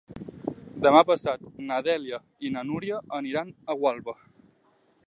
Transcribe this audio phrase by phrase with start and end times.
[0.85, 4.19] Demà passat na Dèlia i na Núria aniran a Gualba.